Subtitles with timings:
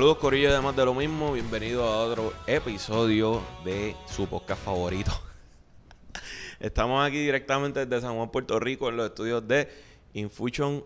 [0.00, 5.12] Saludos Corillo de más de lo mismo, bienvenido a otro episodio de su podcast favorito.
[6.58, 9.68] Estamos aquí directamente desde San Juan, Puerto Rico, en los estudios de
[10.14, 10.82] Infusion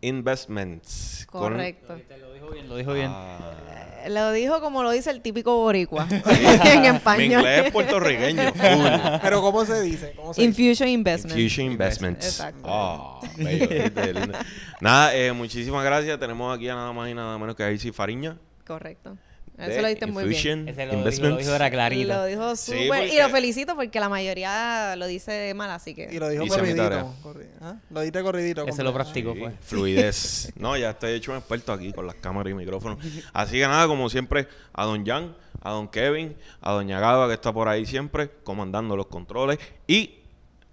[0.00, 1.26] Investments.
[1.30, 2.00] con- Correcto.
[2.18, 3.10] Lo dijo bien, lo dijo bien.
[3.12, 6.06] Ah, Lo dijo como lo dice el típico boricua
[6.64, 7.40] en mi español.
[7.40, 8.42] inglés es puertorriqueño.
[8.54, 9.18] full.
[9.22, 10.12] Pero ¿cómo se dice?
[10.16, 10.62] ¿Cómo se dice?
[10.62, 11.38] Infusion Investment.
[11.38, 12.26] Infusion Investments.
[12.26, 12.62] Exacto.
[12.64, 14.38] Ah, bello, qué lindo.
[14.80, 16.18] Nada, eh, muchísimas gracias.
[16.18, 18.36] Tenemos aquí a nada más y nada menos que a Icy Fariña.
[18.66, 19.16] Correcto.
[19.56, 20.68] Eso lo diste muy bien.
[20.68, 22.08] Ese lo dijo, lo dijo era clarito.
[22.12, 22.88] Lo dijo Sí, súper.
[22.88, 26.08] porque- Y lo felicito porque la mayoría lo dice mal, así que.
[26.12, 27.14] Y lo dijo Hice corridito.
[27.22, 27.76] corri- ¿ah?
[27.90, 28.66] Lo diste corridito.
[28.66, 29.54] Ese lo practicó, Sí, pues.
[29.60, 30.52] Fluidez.
[30.56, 32.98] No, ya estoy hecho un experto aquí con las cámaras y micrófonos.
[33.32, 37.34] Así que nada, como siempre, a don Jan, a don Kevin, a doña Gaba, que
[37.34, 39.58] está por ahí siempre, comandando los controles.
[39.86, 40.16] Y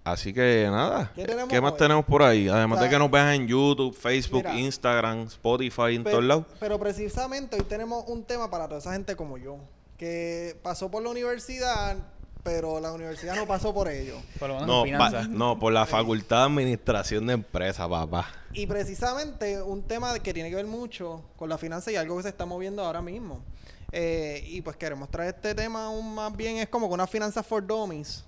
[0.04, 1.78] así que nada, ¿Qué tenemos más hoy?
[1.78, 2.48] tenemos por ahí?
[2.48, 4.58] Además de O sea, que nos vean en YouTube, Facebook, mira.
[4.58, 6.44] Instagram, Spotify, en todos lados.
[6.60, 9.58] Pero precisamente hoy tenemos un tema para toda esa gente como yo,
[9.96, 11.96] que pasó por la universidad,
[12.42, 14.16] pero la universidad no pasó por ello.
[14.40, 15.28] Por lo menos No, finanzas.
[15.28, 18.26] no, por la Facultad de Administración de Empresas, papá.
[18.52, 22.24] Y precisamente un tema que tiene que ver mucho con la finanza y algo que
[22.24, 23.40] se está moviendo ahora mismo.
[23.92, 27.42] Eh, y pues queremos traer este tema aún más bien, es como que una finanza
[27.42, 28.24] for dummies.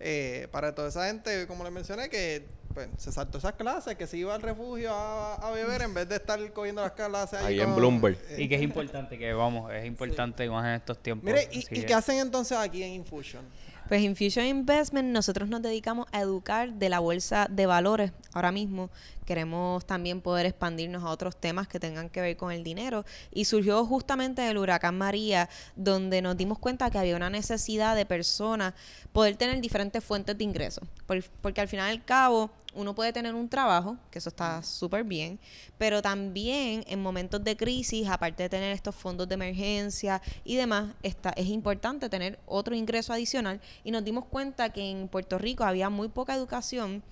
[0.00, 4.06] Eh, para toda esa gente, como les mencioné, que pues, se saltó esas clases, que
[4.06, 7.58] se iba al refugio a, a beber en vez de estar cogiendo las clases Ahí
[7.60, 8.16] en con- Bloomberg.
[8.28, 11.24] eh, Y que es importante que vamos, es importante más en estos tiempos.
[11.24, 13.44] Mire, ¿y, qué hacen entonces aquí en Infusion?
[13.88, 18.12] Pues Infusion Investment nosotros nos dedicamos a educar de la bolsa de valores.
[18.34, 18.90] Ahora mismo
[19.24, 23.06] queremos también poder expandirnos a otros temas que tengan que ver con el dinero.
[23.32, 28.04] Y surgió justamente el huracán María, donde nos dimos cuenta que había una necesidad de
[28.04, 28.74] personas
[29.14, 30.86] poder tener diferentes fuentes de ingresos.
[31.06, 34.62] Por- porque al final y al cabo uno puede tener un trabajo, que eso está
[34.62, 35.40] súper bien,
[35.78, 40.94] pero también en momentos de crisis, aparte de tener estos fondos de emergencia y demás,
[41.02, 43.60] está, es importante tener otro ingreso adicional.
[43.82, 47.02] Y nos dimos cuenta que en Puerto Rico había muy poca educación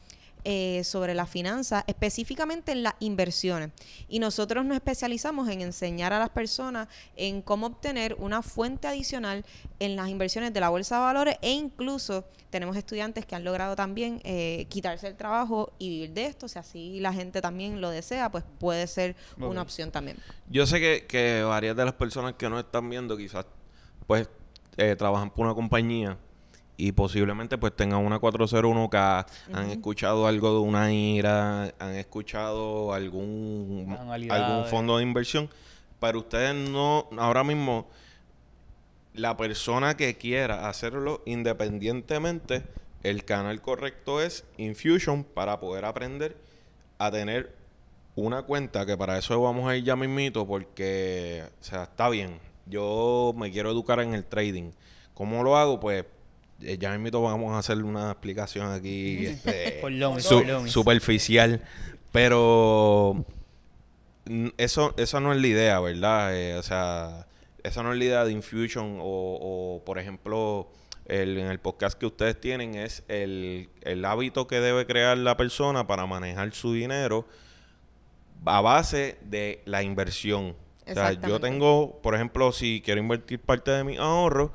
[0.48, 3.70] eh, sobre las finanzas, específicamente en las inversiones.
[4.08, 6.86] Y nosotros nos especializamos en enseñar a las personas
[7.16, 9.44] en cómo obtener una fuente adicional
[9.80, 13.74] en las inversiones de la bolsa de valores e incluso tenemos estudiantes que han logrado
[13.74, 16.46] también eh, quitarse el trabajo y vivir de esto.
[16.46, 20.16] Si así la gente también lo desea, pues puede ser una opción también.
[20.48, 23.46] Yo sé que, que varias de las personas que nos están viendo quizás
[24.06, 24.28] pues
[24.76, 26.16] eh, trabajan por una compañía
[26.76, 33.96] y posiblemente pues tengan una 401k, han escuchado algo de una IRA, han escuchado algún,
[34.30, 35.48] algún fondo de inversión,
[36.00, 37.86] pero ustedes no, ahora mismo
[39.14, 42.64] la persona que quiera hacerlo independientemente,
[43.02, 46.36] el canal correcto es Infusion para poder aprender
[46.98, 47.54] a tener
[48.14, 52.40] una cuenta que para eso vamos a ir ya mismito porque, o sea, está bien.
[52.66, 54.72] Yo me quiero educar en el trading.
[55.14, 55.78] ¿Cómo lo hago?
[55.78, 56.04] Pues
[56.62, 59.80] eh, ya mismito vamos a hacer una explicación aquí este,
[60.20, 61.62] su- superficial.
[62.12, 63.24] Pero
[64.26, 66.36] mm, eso, eso no es la idea, ¿verdad?
[66.36, 67.26] Eh, o sea,
[67.62, 69.04] esa no es la idea de Infusion o,
[69.78, 70.68] o, por ejemplo,
[71.06, 75.36] el, en el podcast que ustedes tienen es el, el hábito que debe crear la
[75.36, 77.26] persona para manejar su dinero
[78.44, 80.56] a base de la inversión.
[80.88, 84.52] O sea, yo tengo, por ejemplo, si quiero invertir parte de mi ahorro,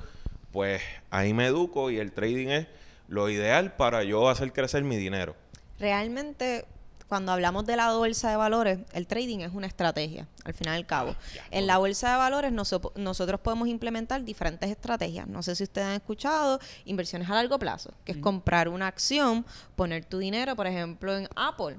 [0.51, 2.67] pues ahí me educo y el trading es
[3.07, 5.35] lo ideal para yo hacer crecer mi dinero.
[5.79, 6.65] Realmente,
[7.07, 10.77] cuando hablamos de la bolsa de valores, el trading es una estrategia, al final y
[10.77, 11.15] al cabo.
[11.51, 15.27] en la bolsa de valores noso- nosotros podemos implementar diferentes estrategias.
[15.27, 19.45] No sé si ustedes han escuchado inversiones a largo plazo, que es comprar una acción,
[19.75, 21.75] poner tu dinero, por ejemplo, en Apple.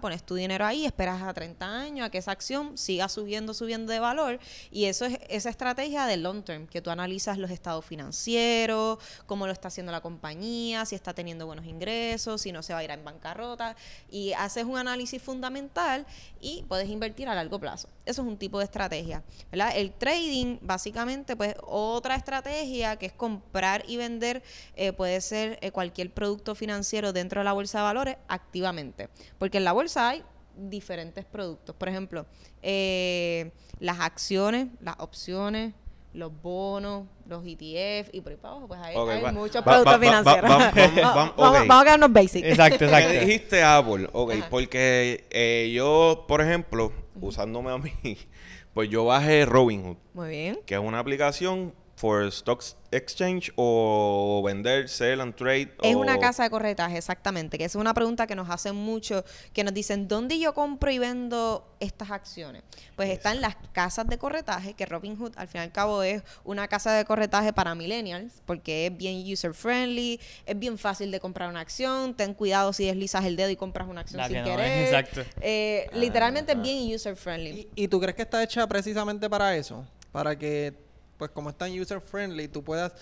[0.00, 3.92] Pones tu dinero ahí, esperas a 30 años a que esa acción siga subiendo, subiendo
[3.92, 4.38] de valor.
[4.70, 9.46] Y eso es esa estrategia de long term, que tú analizas los estados financieros, cómo
[9.46, 12.84] lo está haciendo la compañía, si está teniendo buenos ingresos, si no se va a
[12.84, 13.76] ir en bancarrota.
[14.10, 16.06] Y haces un análisis fundamental
[16.40, 17.88] y puedes invertir a largo plazo.
[18.06, 19.22] Eso es un tipo de estrategia.
[19.50, 24.42] El trading, básicamente, pues otra estrategia que es comprar y vender,
[24.76, 29.08] eh, puede ser eh, cualquier producto financiero dentro de la bolsa de valores activamente.
[29.38, 30.22] Porque en la bolsa hay
[30.56, 31.74] diferentes productos.
[31.76, 32.26] Por ejemplo,
[32.62, 35.74] eh, las acciones, las opciones,
[36.12, 39.62] los bonos, los ETF y por ahí para abajo, pues hay, Ok, hay va- muchos
[39.62, 40.50] va- productos va- financieros.
[40.50, 40.56] va-
[41.16, 42.44] va- vamos- a quedarnos basic.
[42.44, 43.10] Exacto, exacto.
[43.12, 44.46] dijiste Apple, ok, Ajá.
[44.50, 47.92] porque eh, yo, por ejemplo, usándome a mí,
[48.74, 50.60] pues yo bajé Robinhood, Muy bien.
[50.66, 55.72] que es una aplicación for stock exchange o vender, sell and trade.
[55.82, 59.24] Es o- una casa de corretaje, exactamente, que es una pregunta que nos hacen mucho,
[59.52, 62.62] que nos dicen, ¿dónde yo compro y vendo estas acciones?
[62.94, 66.68] Pues están las casas de corretaje, que Robinhood al fin y al cabo es una
[66.68, 71.48] casa de corretaje para millennials, porque es bien user friendly, es bien fácil de comprar
[71.48, 74.42] una acción, ten cuidado si deslizas el dedo y compras una acción La sin que
[74.42, 74.84] no es, querer.
[74.84, 75.22] exacto.
[75.40, 77.68] Eh, literalmente es bien user friendly.
[77.74, 79.86] ¿Y, y tú crees que está hecha precisamente para eso?
[80.12, 80.74] Para que,
[81.22, 82.92] pues como es tan user friendly, tú puedas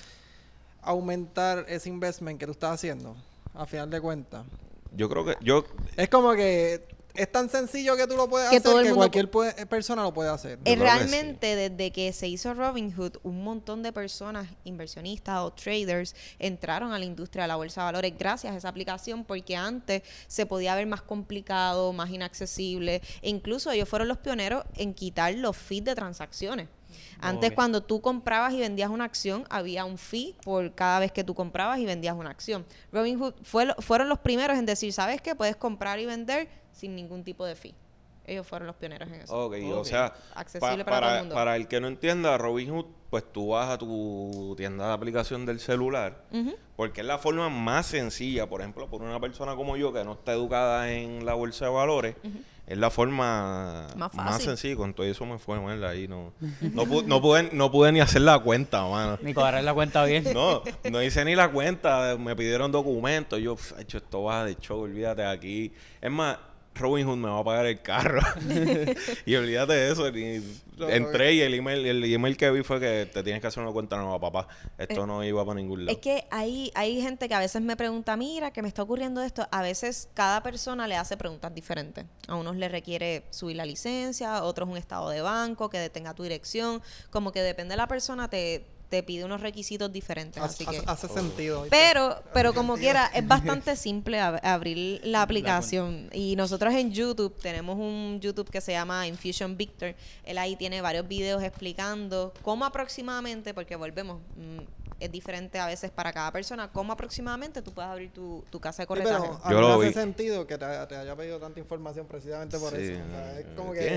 [0.83, 3.17] aumentar ese investment que tú estás haciendo,
[3.55, 4.45] a final de cuentas.
[4.95, 5.65] Yo creo que yo
[5.97, 8.91] Es como que es tan sencillo que tú lo puedes Que hacer todo el que
[8.91, 10.59] mundo cualquier pue- persona lo puede hacer.
[10.65, 16.15] Eh, que realmente desde que se hizo Robinhood, un montón de personas, inversionistas o traders,
[16.39, 20.03] entraron a la industria de la bolsa de valores gracias a esa aplicación, porque antes
[20.29, 25.33] se podía ver más complicado, más inaccesible, e incluso ellos fueron los pioneros en quitar
[25.35, 26.69] los fees de transacciones.
[27.21, 31.25] Antes cuando tú comprabas y vendías una acción, había un fee por cada vez que
[31.25, 32.65] tú comprabas y vendías una acción.
[32.93, 35.35] Robinhood fue, lo- fueron los primeros en decir, ¿sabes qué?
[35.35, 37.75] Puedes comprar y vender sin ningún tipo de fee.
[38.27, 39.47] Ellos fueron los pioneros en eso.
[39.47, 41.35] Ok, o sea, Accesible pa- para todo el mundo.
[41.35, 45.59] para el que no entienda, Robinhood, pues tú vas a tu tienda de aplicación del
[45.59, 46.23] celular,
[46.77, 50.13] porque es la forma más sencilla, por ejemplo, por una persona como yo que no
[50.13, 52.15] está educada en la bolsa de valores,
[52.67, 54.47] es la forma Más más, fácil.
[54.47, 54.77] sencilla.
[54.77, 58.01] Con todo eso me fue mal ahí, no, no, pu- no pude, no pude ni
[58.01, 59.19] hacer la cuenta, mano.
[59.23, 60.25] Ni cobrar la cuenta bien.
[60.35, 64.55] No, no hice ni la cuenta, me pidieron documentos, yo, "Pf, hecho esto va de
[64.57, 65.73] show, olvídate aquí.
[66.01, 66.39] Es más,
[66.75, 68.21] Robinhood me va a pagar el carro.
[69.27, 70.07] y olvídate de eso.
[70.89, 73.73] entré y el email, el email que vi fue que te tienes que hacer una
[73.73, 74.49] cuenta nueva, papá.
[74.79, 75.97] Esto no iba para ningún lado.
[75.97, 79.23] Es que hay, hay gente que a veces me pregunta, mira, que me está ocurriendo
[79.23, 79.47] esto.
[79.51, 82.07] A veces cada persona le hace preguntas diferentes.
[82.29, 86.15] A unos le requiere subir la licencia, a otros un estado de banco, que detenga
[86.15, 86.83] tu dirección.
[87.11, 90.43] Como que depende de la persona, te, te pide unos requisitos diferentes.
[90.43, 90.79] Hace, así que...
[90.87, 91.67] hace- hace sentido.
[91.71, 96.11] Pero, pero como quiera, es bastante simple ab- abrir la aplicación.
[96.13, 99.95] Y nosotros en YouTube tenemos un YouTube que se llama Infusion Victor.
[100.25, 104.59] Él ahí tiene varios videos explicando cómo aproximadamente, porque volvemos, mm,
[104.99, 108.83] es diferente a veces para cada persona, cómo aproximadamente tú puedes abrir tu, tu casa
[108.83, 109.21] de Sí, corretaje.
[109.29, 109.93] pero a Yo lo hace vi.
[109.95, 113.01] sentido que te, te haya pedido tanta información precisamente por Sí, eso.
[113.01, 113.89] O sea, es como que.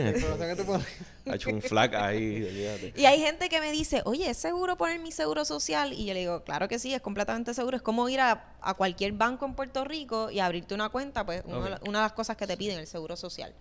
[1.26, 2.94] Ha hecho un flag ahí.
[2.96, 5.94] Y hay gente que me dice, oye, ¿es seguro poner mi seguro social?
[5.94, 7.78] Y yo le digo, claro que sí, es completamente seguro.
[7.78, 11.42] Es como ir a, a cualquier banco en Puerto Rico y abrirte una cuenta, pues
[11.46, 13.54] una de las cosas que te piden, el seguro social.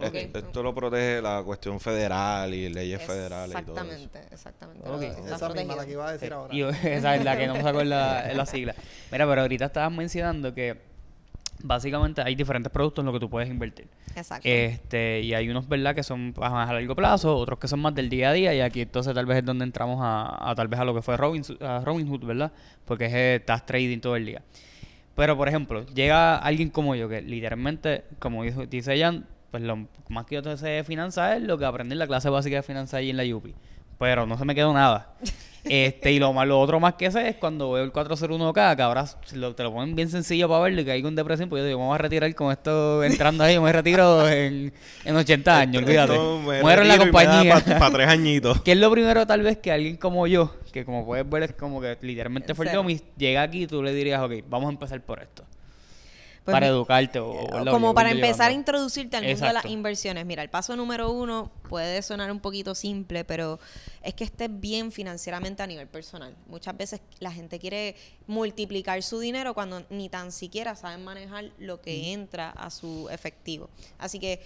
[0.00, 3.84] Esto, lo protege la cuestión federal y leyes federales y todo eso.
[3.84, 4.88] Exactamente, exactamente.
[4.88, 5.76] Esa misma protegido.
[5.76, 6.54] la que iba a decir ahora.
[6.54, 8.74] Y esa es la que no me sacó en la, en la sigla.
[9.12, 10.78] Mira, pero ahorita estabas mencionando que
[11.62, 13.88] básicamente hay diferentes productos en los que tú puedes invertir.
[14.14, 14.48] Exacto.
[14.48, 17.94] Este, y hay unos, ¿verdad?, que son más a largo plazo, otros que son más
[17.94, 20.68] del día a día, y aquí entonces tal vez es donde entramos a, a tal
[20.68, 22.52] vez a lo que fue Robin, a Robinhood, ¿verdad?
[22.84, 24.42] Porque es eh, estás trading todo el día.
[25.14, 29.86] Pero, por ejemplo, llega alguien como yo, que literalmente, como dijo, dice Jan, pues lo
[30.08, 32.62] más que yo sé de finanzas es lo que aprendí en la clase básica de
[32.62, 33.54] finanzas allí en la UPI.
[33.98, 35.14] Pero no se me quedó nada.
[35.64, 38.82] Este, y lo, más, lo otro más que sé es cuando veo el 401k, que
[38.82, 39.04] ahora
[39.34, 41.66] lo- te lo ponen bien sencillo para verlo y que hay con depresión, pues yo
[41.66, 44.72] digo, vamos a retirar con esto entrando ahí, yo me retiro en,
[45.04, 46.12] en 80 años, olvídate.
[46.62, 47.54] Muero en la compañía.
[47.64, 48.60] pa- pa' tres añitos.
[48.64, 51.52] que es lo primero tal vez que alguien como yo, que como puedes ver es
[51.52, 54.72] como que literalmente En fue el llega aquí y tú le dirías, ok, vamos a
[54.72, 55.44] empezar por esto.
[56.50, 57.72] Pues para educarte o, o, ¿verdad?
[57.72, 60.26] como para empezar a introducirte al mundo de las inversiones.
[60.26, 63.58] Mira, el paso número uno puede sonar un poquito simple, pero
[64.02, 66.34] es que estés bien financieramente a nivel personal.
[66.46, 71.80] Muchas veces la gente quiere multiplicar su dinero cuando ni tan siquiera saben manejar lo
[71.80, 73.70] que entra a su efectivo.
[73.98, 74.40] Así que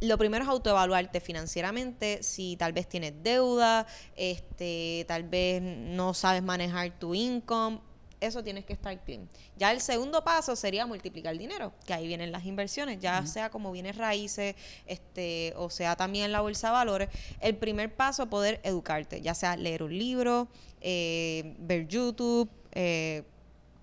[0.00, 6.42] lo primero es autoevaluarte financieramente, si tal vez tienes deuda, este, tal vez no sabes
[6.42, 7.80] manejar tu income,
[8.20, 9.28] eso tienes que estar clean.
[9.56, 13.72] Ya el segundo paso sería multiplicar dinero, que ahí vienen las inversiones, ya sea como
[13.72, 14.54] bienes raíces,
[14.86, 17.08] este, o sea también la bolsa de valores.
[17.40, 20.48] El primer paso es poder educarte, ya sea leer un libro,
[20.80, 23.24] eh, ver YouTube, eh,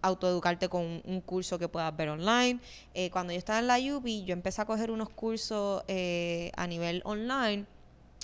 [0.01, 2.59] autoeducarte con un, un curso que puedas ver online.
[2.93, 6.67] Eh, cuando yo estaba en la UPI, yo empecé a coger unos cursos eh, a
[6.67, 7.65] nivel online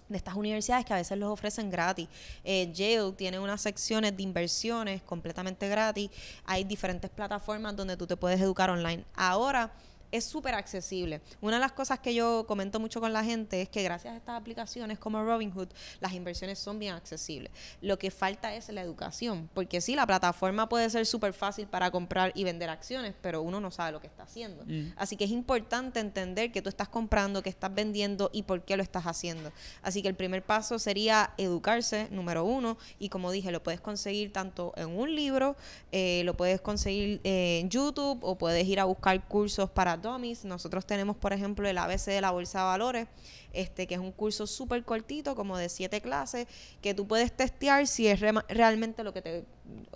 [0.10, 2.08] de estas universidades que a veces los ofrecen gratis.
[2.44, 6.10] Eh, Yale tiene unas secciones de inversiones completamente gratis.
[6.46, 9.04] Hay diferentes plataformas donde tú te puedes educar online.
[9.16, 9.72] Ahora
[10.13, 11.22] es súper accesible.
[11.41, 14.17] Una de las cosas que yo comento mucho con la gente es que gracias a
[14.17, 17.51] estas aplicaciones como Robinhood, las inversiones son bien accesibles.
[17.82, 21.89] Lo que falta es la educación, porque sí, la plataforma puede ser súper fácil para
[21.89, 24.63] comprar y vender acciones, pero uno no sabe lo que está haciendo.
[24.65, 24.93] Mm.
[24.98, 28.77] Así que es importante entender que tú estás comprando, que estás vendiendo y por qué
[28.77, 29.51] lo estás haciendo.
[29.82, 34.32] Así que el primer paso sería educarse, número uno, y como dije, lo puedes conseguir
[34.32, 35.55] tanto en un libro,
[35.91, 40.46] eh, lo puedes conseguir eh, en YouTube o puedes ir a buscar cursos para dummies.
[40.46, 43.08] Nosotros tenemos, por ejemplo, el ABC de la Bolsa de Valores,
[43.54, 46.46] este que es un curso súper cortito, como de siete clases,
[46.82, 49.46] que tú puedes testear si es rema- realmente lo que te,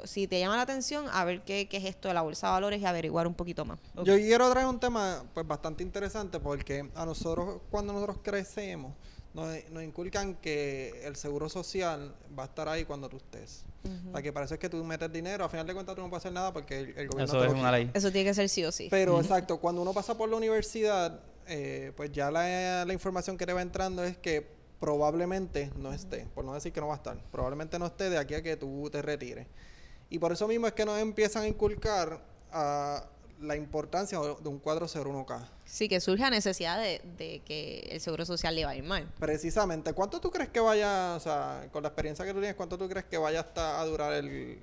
[0.06, 2.54] si te llama la atención, a ver qué, qué es esto de la Bolsa de
[2.54, 3.78] Valores y averiguar un poquito más.
[4.04, 8.94] Yo quiero traer un tema pues bastante interesante porque a nosotros cuando nosotros crecemos
[9.38, 13.66] nos, nos inculcan que el seguro social va a estar ahí cuando tú estés.
[14.10, 16.24] O sea, que parece que tú metes dinero, a final de cuentas tú no puedes
[16.24, 17.90] hacer nada porque el, el gobierno Eso te es una ley.
[17.94, 18.88] Eso tiene que ser sí o sí.
[18.90, 23.46] Pero exacto, cuando uno pasa por la universidad, eh, pues ya la, la información que
[23.46, 24.46] te va entrando es que
[24.80, 28.18] probablemente no esté, por no decir que no va a estar, probablemente no esté de
[28.18, 29.48] aquí a que tú te retires.
[30.10, 33.08] Y por eso mismo es que nos empiezan a inculcar a
[33.40, 35.48] la importancia de un 401k.
[35.66, 38.84] Sí, que surge la necesidad de, de que el seguro social le va a ir
[38.84, 39.08] mal.
[39.20, 42.78] Precisamente, ¿cuánto tú crees que vaya, o sea, con la experiencia que tú tienes, cuánto
[42.78, 44.60] tú crees que vaya hasta a durar el, el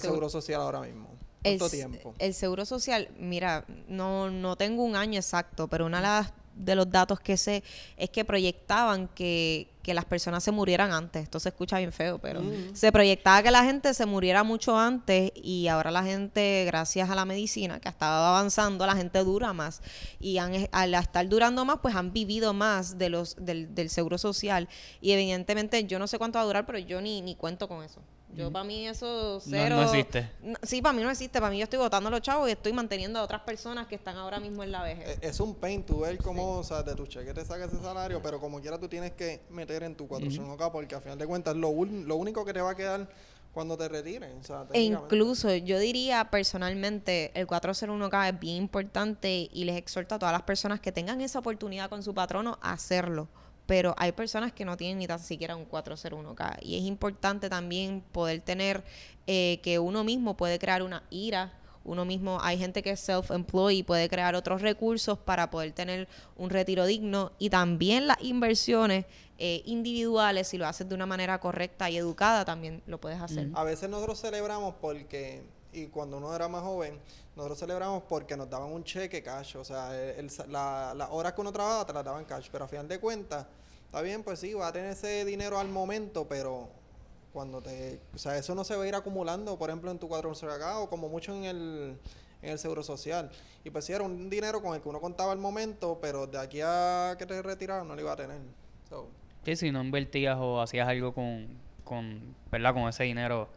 [0.00, 1.08] seguro social ahora mismo?
[1.42, 2.14] ¿Cuánto tiempo?
[2.18, 6.74] el seguro social, mira, no, no tengo un año exacto, pero una de, las- de
[6.74, 7.62] los datos que sé
[7.96, 11.22] es que proyectaban que, que las personas se murieran antes.
[11.22, 12.74] Esto se escucha bien feo, pero Mm.
[12.74, 17.14] se proyectaba que la gente se muriera mucho antes y ahora la gente, gracias a
[17.14, 19.80] la medicina que ha estado avanzando, la gente dura más.
[20.20, 24.18] Y han, al estar durando más, pues han vivido más de los del, del seguro
[24.18, 24.68] social.
[25.00, 27.82] Y evidentemente yo no sé cuánto va a durar, pero yo ni, ni cuento con
[27.84, 28.02] eso.
[28.34, 29.82] Yo para mí eso No- no cero...
[29.82, 30.30] existe.
[30.42, 31.40] No, sí, para mí no existe.
[31.40, 33.94] Para mí yo estoy votando a los chavos y estoy manteniendo a otras personas que
[33.94, 35.08] están ahora mismo en la vejez.
[35.08, 37.78] Eh, Es un pain tú ver cómo, o sea, de tu cheque te saca ese
[37.80, 41.26] salario, pero como quiera tú tienes que meter en tu 401k porque al final de
[41.26, 43.08] cuentas lo, ul- lo único que te va a quedar
[43.52, 44.30] cuando te retires.
[44.40, 50.14] O sea, E incluso yo diría personalmente, el 401k es bien importante y les exhorto
[50.14, 53.28] a todas las personas que tengan esa oportunidad con su patrono a hacerlo.
[53.68, 56.56] Pero hay personas que no tienen ni tan siquiera un 401k.
[56.62, 58.82] Y es importante también poder tener
[59.26, 61.52] eh, que uno mismo puede crear una IRA.
[61.84, 66.08] Uno mismo, hay gente que es self-employed y puede crear otros recursos para poder tener
[66.36, 67.32] un retiro digno.
[67.38, 69.04] Y también las inversiones
[69.36, 73.50] eh, individuales, si lo haces de una manera correcta y educada, también lo puedes hacer.
[73.52, 76.98] A veces nosotros celebramos porque, y cuando uno era más joven,
[77.36, 79.56] nosotros celebramos porque nos daban un cheque cash.
[79.56, 79.90] O sea,
[80.28, 82.48] sa- la- las horas que uno trabajaba te las daban cash.
[82.50, 83.46] Pero a final de cuentas,
[83.84, 86.68] está bien, pues sí, va a tener ese dinero al momento, pero
[87.32, 88.00] cuando te.
[88.14, 90.88] O sea, eso no se va a ir acumulando, por ejemplo, en tu 401k o
[90.88, 91.98] como mucho en el,
[92.42, 93.30] en el seguro social.
[93.64, 96.38] Y pues sí, era un dinero con el que uno contaba al momento, pero de
[96.38, 98.40] aquí a que te retiraron no lo iba a tener.
[98.88, 99.08] So,
[99.44, 101.48] Sí, si no invertías o hacías algo con,
[101.84, 102.74] con, ¿verdad?
[102.74, 103.48] Con ese dinero,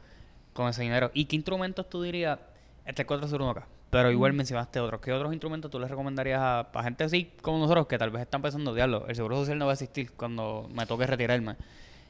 [0.54, 1.12] con ese dinero.
[1.14, 2.40] ¿Y qué instrumentos tú dirías?
[2.86, 3.64] Este 401k.
[3.90, 5.02] Pero igual mencionaste otros.
[5.02, 8.22] ¿Qué otros instrumentos tú les recomendarías a, a gente así como nosotros que tal vez
[8.22, 11.58] están pensando, diablo, el seguro social no va a existir cuando me toque retirarme?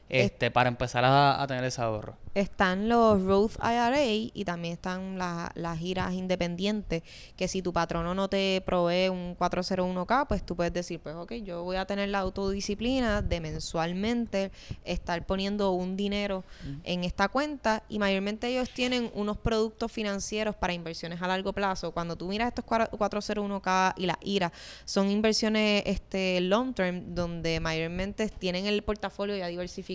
[0.08, 2.16] Este, para empezar a, a tener ese ahorro.
[2.34, 7.02] Están los Roth IRA y también están la- las giras independientes,
[7.36, 11.32] que si tu patrono no te provee un 401k, pues tú puedes decir, pues ok,
[11.44, 14.50] yo voy a tener la autodisciplina de mensualmente
[14.84, 16.44] estar poniendo un dinero
[16.84, 21.92] en esta cuenta y mayormente ellos tienen unos productos financieros para inversiones a largo plazo.
[21.92, 24.52] Cuando tú miras estos cuara- 401k y las IRA,
[24.84, 29.91] son inversiones este long term donde mayormente tienen el portafolio ya diversificado.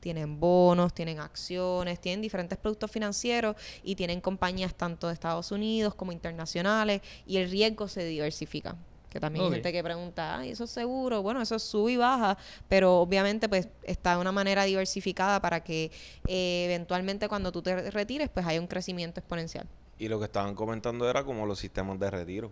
[0.00, 5.94] Tienen bonos, tienen acciones, tienen diferentes productos financieros y tienen compañías tanto de Estados Unidos
[5.94, 8.76] como internacionales y el riesgo se diversifica.
[9.14, 11.22] Que también hay gente que pregunta, ay, eso es seguro.
[11.22, 12.36] Bueno, eso sube y baja,
[12.68, 15.92] pero obviamente pues está de una manera diversificada para que
[16.26, 19.68] eh, eventualmente cuando tú te retires pues haya un crecimiento exponencial.
[19.98, 22.50] Y lo que estaban comentando era como los sistemas de retiro,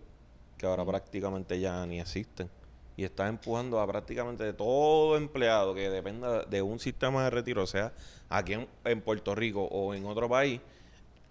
[0.56, 2.48] que ahora prácticamente ya ni existen.
[2.96, 7.66] Y está empujando a prácticamente todo empleado que dependa de un sistema de retiro, o
[7.66, 7.92] sea,
[8.28, 10.60] aquí en, en Puerto Rico o en otro país,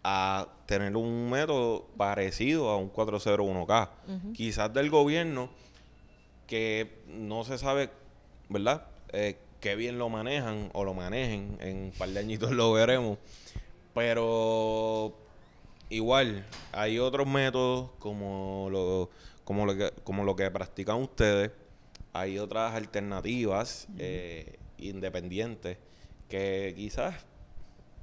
[0.03, 3.89] a tener un método parecido a un 401k.
[4.33, 5.49] Quizás del gobierno,
[6.47, 7.89] que no se sabe,
[8.49, 8.87] ¿verdad?
[9.13, 13.19] Eh, qué bien lo manejan o lo manejen, en un par de añitos lo veremos.
[13.93, 15.13] Pero
[15.89, 19.09] igual, hay otros métodos como lo,
[19.43, 21.51] como lo, que, como lo que practican ustedes.
[22.13, 25.77] Hay otras alternativas eh, independientes
[26.27, 27.15] que quizás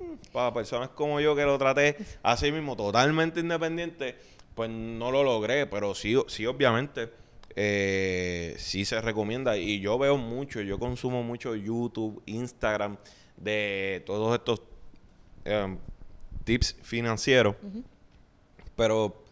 [0.00, 4.16] mm, para personas como yo que lo traté así mismo, totalmente independiente,
[4.54, 7.10] pues no lo logré, pero sí, sí obviamente,
[7.54, 9.56] eh, sí se recomienda.
[9.56, 12.96] Y yo veo mucho, yo consumo mucho YouTube, Instagram,
[13.36, 14.62] de todos estos
[15.44, 15.78] em,
[16.44, 17.56] tips financieros.
[18.76, 19.24] Pero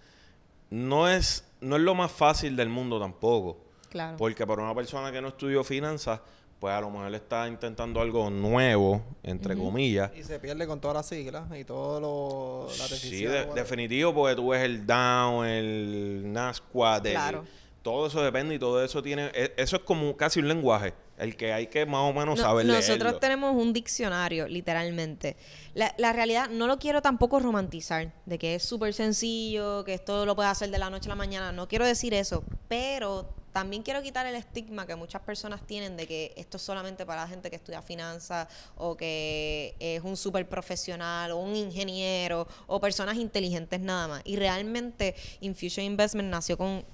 [0.70, 3.58] no es, no es lo más fácil del mundo tampoco.
[3.90, 4.16] Claro.
[4.16, 6.20] Porque para una persona que no estudió finanzas,
[6.58, 10.10] pues a lo mejor está intentando algo nuevo, entre comillas.
[10.16, 14.34] Y se pierde con todas las siglas y todo lo las Sí, de- definitivo, porque
[14.36, 17.44] tú ves el down, el NASQUAD, el- Claro.
[17.82, 21.36] todo eso depende y todo eso tiene, e- eso es como casi un lenguaje, el
[21.36, 23.18] que hay que más o menos No- saber nosotros leerlo.
[23.18, 25.36] tenemos un diccionario, literalmente.
[25.74, 30.26] La, la realidad, no lo quiero tampoco romantizar, de que es súper sencillo, que esto
[30.26, 31.52] lo puedes hacer de la noche a la mañana.
[31.52, 36.06] No quiero decir eso, pero también quiero quitar el estigma que muchas personas tienen de
[36.06, 40.46] que esto es solamente para la gente que estudia finanzas o que es un súper
[40.46, 44.22] profesional o un ingeniero o personas inteligentes nada más.
[44.26, 46.84] Y realmente Infusion Investment nació con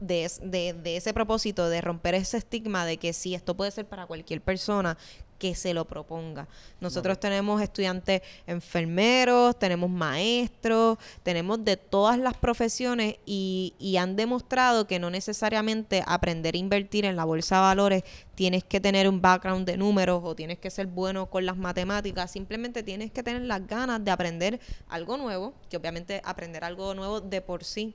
[0.00, 3.70] de, es- de, de ese propósito de romper ese estigma de que sí, esto puede
[3.70, 4.96] ser para cualquier persona
[5.38, 6.48] que se lo proponga.
[6.80, 14.88] Nosotros tenemos estudiantes enfermeros, tenemos maestros, tenemos de todas las profesiones y, y han demostrado
[14.88, 18.02] que no necesariamente aprender a invertir en la bolsa de valores
[18.34, 22.30] tienes que tener un background de números o tienes que ser bueno con las matemáticas,
[22.32, 27.20] simplemente tienes que tener las ganas de aprender algo nuevo, que obviamente aprender algo nuevo
[27.20, 27.94] de por sí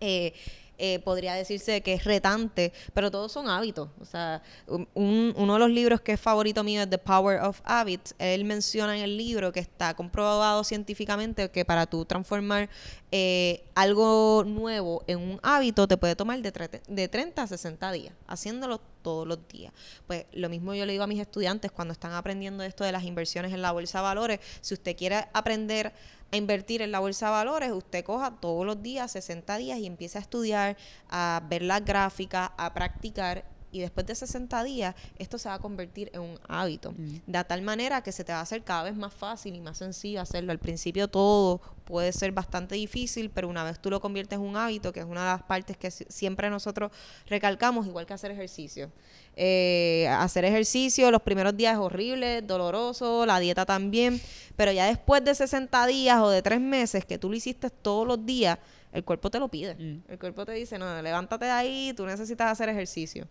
[0.00, 0.32] eh,
[0.78, 3.88] eh, podría decirse que es retante, pero todos son hábitos.
[4.00, 7.40] O sea, un- un- uno de los libros que es favorito mío es The Power
[7.40, 8.14] of Habits.
[8.18, 12.68] Él menciona en el libro que está comprobado científicamente que para tú transformar
[13.14, 18.14] eh, algo nuevo en un hábito te puede tomar de, de 30 a 60 días,
[18.26, 19.72] haciéndolo todos los días.
[20.06, 23.04] Pues lo mismo yo le digo a mis estudiantes cuando están aprendiendo esto de las
[23.04, 24.40] inversiones en la bolsa de valores.
[24.62, 25.92] Si usted quiere aprender
[26.32, 29.86] a invertir en la bolsa de valores, usted coja todos los días, 60 días y
[29.86, 30.76] empiece a estudiar,
[31.10, 33.44] a ver las gráficas, a practicar.
[33.72, 36.94] Y después de 60 días, esto se va a convertir en un hábito.
[37.26, 39.78] De tal manera que se te va a hacer cada vez más fácil y más
[39.78, 40.52] sencillo hacerlo.
[40.52, 44.56] Al principio todo puede ser bastante difícil, pero una vez tú lo conviertes en un
[44.56, 46.92] hábito, que es una de las partes que si- siempre nosotros
[47.26, 48.90] recalcamos, igual que hacer ejercicio.
[49.36, 54.20] Eh, hacer ejercicio los primeros días es horrible, doloroso, la dieta también,
[54.56, 58.06] pero ya después de 60 días o de tres meses que tú lo hiciste todos
[58.06, 58.58] los días,
[58.92, 59.74] el cuerpo te lo pide.
[59.74, 60.02] Mm.
[60.12, 63.26] El cuerpo te dice, no, levántate de ahí, tú necesitas hacer ejercicio.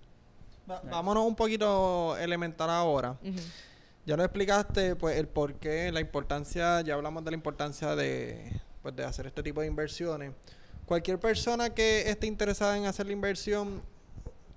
[0.69, 3.17] Va- vámonos un poquito elemental ahora.
[4.05, 8.59] Ya nos explicaste pues el por qué, la importancia, ya hablamos de la importancia de,
[8.81, 10.31] pues, de hacer este tipo de inversiones.
[10.85, 13.81] Cualquier persona que esté interesada en hacer la inversión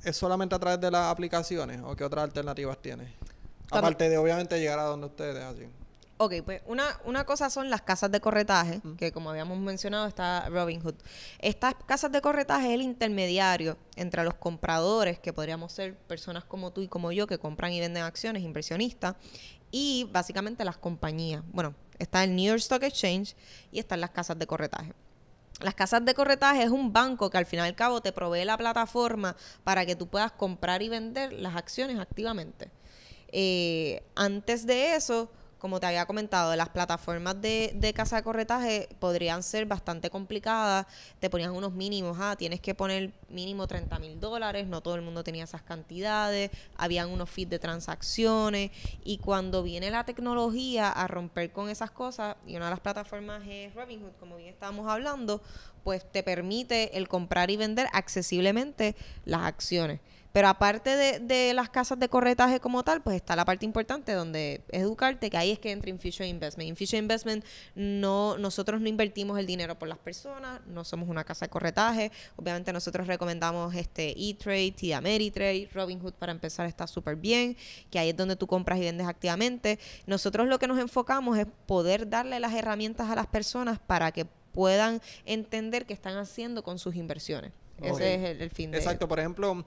[0.02, 3.14] es solamente a través de las aplicaciones o qué otras alternativas tiene.
[3.70, 5.66] Aparte de obviamente llegar a donde ustedes así.
[6.16, 10.48] Ok, pues una, una cosa son las casas de corretaje, que como habíamos mencionado está
[10.48, 10.94] Robinhood.
[11.40, 16.72] Estas casas de corretaje es el intermediario entre los compradores, que podríamos ser personas como
[16.72, 19.16] tú y como yo, que compran y venden acciones, inversionistas,
[19.72, 21.42] y básicamente las compañías.
[21.52, 23.34] Bueno, está el New York Stock Exchange
[23.72, 24.92] y están las casas de corretaje.
[25.60, 28.44] Las casas de corretaje es un banco que al fin y al cabo te provee
[28.44, 32.70] la plataforma para que tú puedas comprar y vender las acciones activamente.
[33.32, 35.28] Eh, antes de eso,
[35.64, 40.84] como te había comentado, las plataformas de, de casa de corretaje podrían ser bastante complicadas.
[41.20, 45.00] Te ponían unos mínimos, ah, tienes que poner mínimo 30 mil dólares, no todo el
[45.00, 48.72] mundo tenía esas cantidades, habían unos feeds de transacciones
[49.04, 53.42] y cuando viene la tecnología a romper con esas cosas, y una de las plataformas
[53.48, 55.40] es Robinhood, como bien estábamos hablando,
[55.82, 60.00] pues te permite el comprar y vender accesiblemente las acciones.
[60.34, 64.10] Pero aparte de, de las casas de corretaje como tal, pues está la parte importante
[64.14, 66.68] donde es educarte, que ahí es que entra Infusion Investment.
[66.68, 67.44] Infusion Investment,
[67.76, 72.10] no, nosotros no invertimos el dinero por las personas, no somos una casa de corretaje.
[72.34, 77.56] Obviamente nosotros recomendamos este E-Trade, TD Ameritrade, Robinhood para empezar está súper bien,
[77.88, 79.78] que ahí es donde tú compras y vendes activamente.
[80.08, 84.24] Nosotros lo que nos enfocamos es poder darle las herramientas a las personas para que
[84.50, 87.52] puedan entender qué están haciendo con sus inversiones.
[87.80, 89.64] Ese es el, el fin de Exacto, por ejemplo,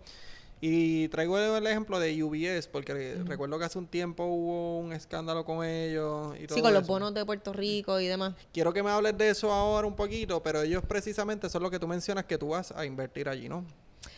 [0.59, 5.45] y traigo el ejemplo de UBS porque recuerdo que hace un tiempo hubo un escándalo
[5.45, 8.33] con ellos y todo Sí, con los bonos de Puerto Rico y demás.
[8.51, 11.79] Quiero que me hables de eso ahora un poquito, pero ellos precisamente son lo que
[11.79, 13.65] tú mencionas que tú vas a invertir allí, ¿no?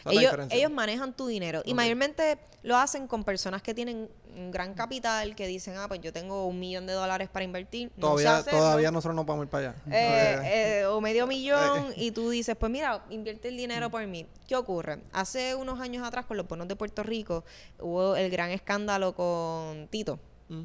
[0.05, 4.73] Ellos, ellos manejan tu dinero y mayormente lo hacen con personas que tienen un gran
[4.73, 7.91] capital, que dicen, ah, pues yo tengo un millón de dólares para invertir.
[7.97, 9.81] no sé todavía, hacerlo, todavía nosotros no podemos ir para allá.
[9.91, 14.25] eh, eh, o medio millón y tú dices, pues mira, invierte el dinero por mí.
[14.47, 14.99] ¿Qué ocurre?
[15.11, 17.43] Hace unos años atrás con los bonos de Puerto Rico
[17.79, 20.19] hubo el gran escándalo con Tito.
[20.49, 20.63] Mm.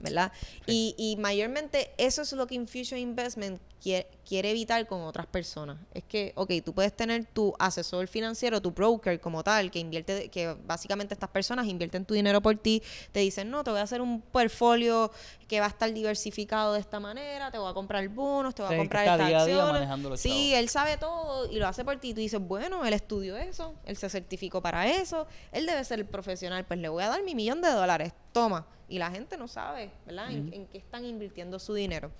[0.00, 0.32] ¿verdad?
[0.66, 5.78] Y, y mayormente eso es lo que Infusion Investment quiere, quiere evitar con otras personas.
[5.94, 10.28] Es que, ok, tú puedes tener tu asesor financiero, tu broker como tal, que invierte,
[10.30, 13.82] que básicamente estas personas invierten tu dinero por ti, te dicen, no, te voy a
[13.82, 15.10] hacer un portfolio
[15.46, 18.68] que va a estar diversificado de esta manera, te voy a comprar bonos, te voy
[18.70, 20.58] Sí, a comprar estas día a día Sí, chavos.
[20.60, 22.10] él sabe todo y lo hace por ti.
[22.10, 26.00] Y tú dices, bueno, él estudió eso, él se certificó para eso, él debe ser
[26.00, 28.66] el profesional, pues le voy a dar mi millón de dólares, toma.
[28.90, 30.30] Y la gente no sabe, ¿verdad?
[30.30, 32.10] En, en qué están invirtiendo su dinero.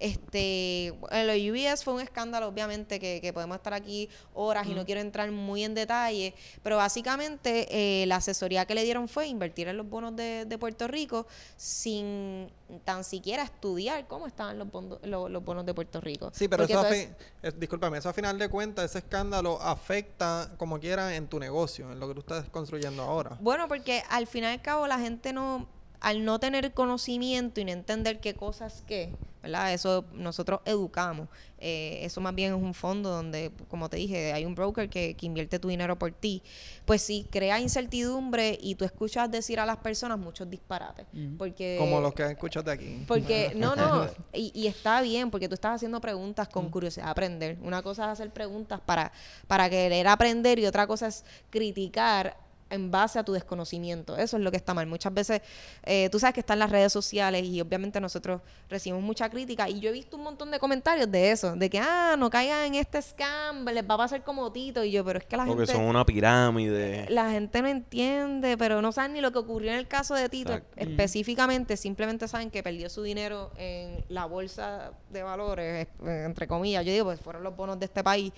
[0.00, 4.66] Este, bueno, lo de UBS fue un escándalo, obviamente, que, que podemos estar aquí horas
[4.66, 7.68] y no quiero entrar muy en detalle, pero básicamente
[8.02, 11.26] eh, la asesoría que le dieron fue invertir en los bonos de, de Puerto Rico
[11.56, 12.50] sin
[12.84, 16.30] tan siquiera estudiar cómo estaban los, bonos- lo- los bonos de Puerto Rico.
[16.34, 18.98] Sí, pero Porque eso, a entonces- fin- eh, discúlpame, eso a final de cuentas, ese
[18.98, 23.36] escándalo afecta como quiera en tu negocio, en lo que tú estás construyendo ahora.
[23.40, 25.68] Bueno, porque al fin y al cabo la gente no,
[26.00, 29.72] al no tener conocimiento y no entender qué cosas qué, ¿verdad?
[29.72, 31.28] Eso nosotros educamos.
[31.58, 35.14] Eh, eso más bien es un fondo donde, como te dije, hay un broker que,
[35.14, 36.42] que invierte tu dinero por ti.
[36.84, 41.06] Pues sí, crea incertidumbre y tú escuchas decir a las personas muchos disparates.
[41.38, 43.04] Porque Como los que escuchas de aquí.
[43.06, 47.10] porque, no, no, y, y está bien, porque tú estás haciendo preguntas con curiosidad de
[47.10, 47.58] aprender.
[47.62, 49.12] Una cosa es hacer preguntas para,
[49.46, 52.36] para querer aprender y otra cosa es criticar
[52.70, 54.16] en base a tu desconocimiento.
[54.16, 54.86] Eso es lo que está mal.
[54.86, 55.42] Muchas veces,
[55.84, 59.80] eh, tú sabes que están las redes sociales y obviamente nosotros recibimos mucha crítica y
[59.80, 62.74] yo he visto un montón de comentarios de eso, de que, ah, no caigan en
[62.76, 65.66] este scam, les va a pasar como Tito y yo, pero es que la Porque
[65.66, 65.72] gente...
[65.72, 67.06] son una pirámide.
[67.10, 70.28] La gente no entiende, pero no saben ni lo que ocurrió en el caso de
[70.28, 70.52] Tito.
[70.52, 70.80] Exacto.
[70.80, 76.84] Específicamente, simplemente saben que perdió su dinero en la bolsa de valores, eh, entre comillas.
[76.84, 78.32] Yo digo, pues fueron los bonos de este país.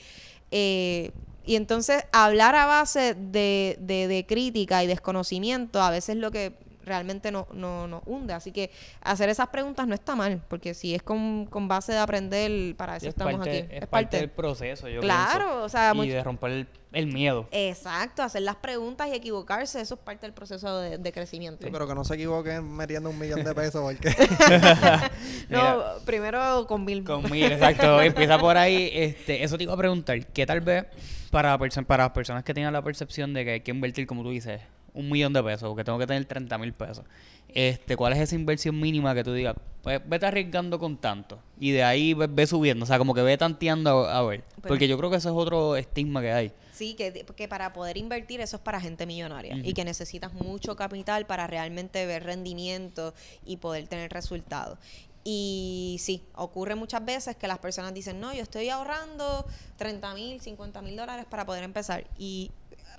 [0.51, 1.11] Eh,
[1.44, 6.31] y entonces, hablar a base de, de, de crítica y desconocimiento, a veces es lo
[6.31, 8.33] que realmente no, no, nos hunde.
[8.35, 8.71] Así que
[9.03, 12.97] hacer esas preguntas no está mal, porque si es con, con base de aprender, para
[12.97, 13.77] eso es estamos parte, aquí.
[13.77, 15.62] es parte del proceso, yo Claro, pienso.
[15.64, 17.49] o sea, y mucho- de romper el, el miedo.
[17.51, 21.64] Exacto, hacer las preguntas y equivocarse, eso es parte del proceso de, de crecimiento.
[21.64, 24.11] Sí, pero que no se equivoquen metiendo un millón de pesos porque
[25.49, 25.95] no, Mira.
[26.05, 27.05] primero con mil.
[27.05, 28.01] Con mil, exacto.
[28.03, 28.90] Empieza por ahí.
[28.92, 30.25] Este, eso te iba a preguntar.
[30.27, 30.85] ¿Qué tal vez
[31.31, 34.31] para, para las personas que tengan la percepción de que hay que invertir, como tú
[34.31, 34.61] dices,
[34.94, 37.05] un millón de pesos o que tengo que tener 30 mil pesos?
[37.48, 39.55] Este, ¿Cuál es esa inversión mínima que tú digas?
[39.83, 41.38] Pues vete arriesgando con tanto.
[41.59, 42.85] Y de ahí ve, ve subiendo.
[42.85, 44.44] O sea, como que ve tanteando a, a ver.
[44.66, 46.52] Porque yo creo que eso es otro estigma que hay.
[46.72, 50.74] Sí, que, que para poder invertir eso es para gente millonaria y que necesitas mucho
[50.74, 53.12] capital para realmente ver rendimiento
[53.44, 54.78] y poder tener resultados.
[55.24, 60.40] Y sí, ocurre muchas veces que las personas dicen, no, yo estoy ahorrando 30 mil,
[60.40, 62.05] 50 mil dólares para poder empezar.
[62.18, 62.50] Y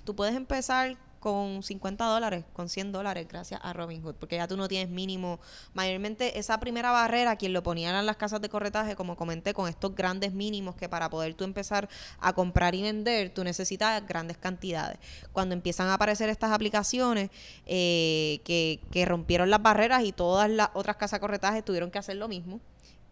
[0.06, 4.58] tú puedes empezar con 50 dólares, con 100 dólares, gracias a Robinhood, porque ya tú
[4.58, 5.40] no tienes mínimo.
[5.74, 9.70] Mayormente esa primera barrera, quien lo ponían en las casas de corretaje, como comenté, con
[9.70, 11.88] estos grandes mínimos que para poder tú empezar
[12.20, 15.00] a comprar y vender, tú necesitas grandes cantidades.
[15.32, 17.30] Cuando empiezan a aparecer estas aplicaciones
[17.66, 22.00] eh, que, que rompieron las barreras y todas las otras casas de corretaje tuvieron que
[22.00, 22.60] hacer lo mismo.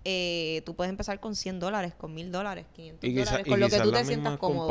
[0.04, 3.60] eh, tú puedes empezar con 100 dólares, con 1000 dólares, 500 Y, quizá- dólares, con
[3.60, 4.68] lo que tú te sientas cómodo.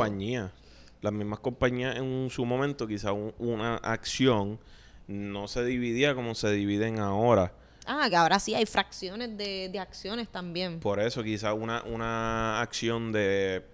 [1.01, 4.59] Las mismas compañías en un- su momento, quizás una acción
[5.07, 7.53] no se dividía como se dividen ahora.
[7.85, 10.79] Ah, que ahora sí hay fracciones de, de acciones también.
[10.79, 13.65] Por eso quizás una, una acción de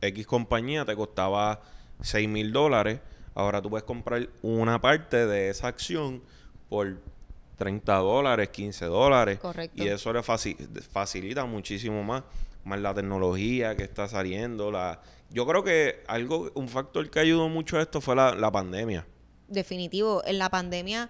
[0.00, 1.60] X compañía te costaba
[2.00, 3.00] 6 mil dólares.
[3.34, 6.22] Ahora tú puedes comprar una parte de esa acción
[6.68, 6.96] por
[7.58, 9.38] 30 dólares, 15 dólares.
[9.40, 9.82] Correcto.
[9.82, 12.22] Y eso le faci- facilita muchísimo más.
[12.66, 14.72] Más la tecnología que está saliendo.
[14.72, 15.00] La...
[15.30, 19.06] Yo creo que algo, un factor que ayudó mucho a esto fue la, la pandemia.
[19.46, 20.22] Definitivo.
[20.26, 21.08] En la pandemia,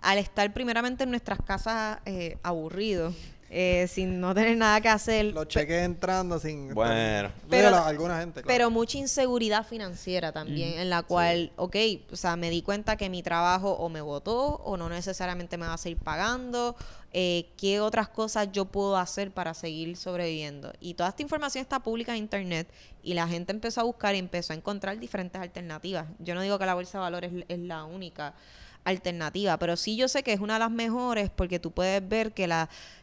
[0.00, 3.16] al estar primeramente en nuestras casas eh, aburridos,
[3.50, 6.72] eh, sin no tener nada que hacer, los cheques entrando sin...
[6.72, 7.30] Bueno.
[7.50, 8.46] Pero- alguna gente, claro.
[8.46, 11.76] pero mucha inseguridad financiera también, en la cual, ok,
[12.10, 15.66] o sea, me di cuenta que mi trabajo o me votó o no necesariamente me
[15.66, 16.76] va a seguir pagando,
[17.14, 20.72] eh, qué otras cosas yo puedo hacer para seguir sobreviviendo.
[20.80, 22.72] Y toda esta información está pública en internet
[23.02, 26.06] y la gente empezó a buscar y empezó a encontrar diferentes alternativas.
[26.18, 28.34] Yo no digo que la bolsa de valores es la única
[28.84, 32.32] alternativa, pero sí yo sé que es una de las mejores porque tú puedes ver
[32.32, 32.48] que